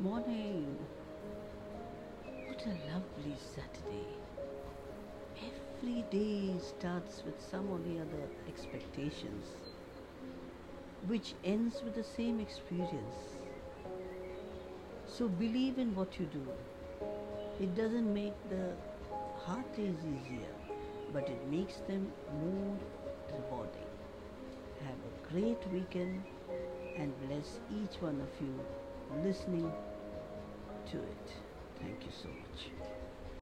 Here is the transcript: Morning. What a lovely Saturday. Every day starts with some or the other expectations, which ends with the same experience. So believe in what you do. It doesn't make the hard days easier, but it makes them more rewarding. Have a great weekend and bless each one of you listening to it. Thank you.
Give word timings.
Morning. 0.00 0.78
What 2.46 2.64
a 2.66 2.92
lovely 2.92 3.34
Saturday. 3.36 4.06
Every 5.36 6.04
day 6.08 6.56
starts 6.60 7.24
with 7.26 7.34
some 7.50 7.68
or 7.68 7.80
the 7.80 8.00
other 8.02 8.28
expectations, 8.46 9.48
which 11.08 11.34
ends 11.42 11.82
with 11.82 11.96
the 11.96 12.04
same 12.04 12.38
experience. 12.38 13.40
So 15.04 15.26
believe 15.26 15.78
in 15.78 15.92
what 15.96 16.20
you 16.20 16.26
do. 16.26 16.46
It 17.60 17.74
doesn't 17.74 18.14
make 18.14 18.36
the 18.50 18.70
hard 19.36 19.66
days 19.74 19.98
easier, 20.14 20.54
but 21.12 21.28
it 21.28 21.44
makes 21.50 21.78
them 21.88 22.06
more 22.40 22.78
rewarding. 23.32 23.90
Have 24.84 25.00
a 25.10 25.32
great 25.32 25.72
weekend 25.72 26.22
and 26.96 27.12
bless 27.26 27.58
each 27.68 28.00
one 28.00 28.20
of 28.20 28.40
you 28.40 28.54
listening 29.24 29.72
to 30.90 30.96
it. 30.98 31.32
Thank 31.80 32.04
you. 32.04 32.07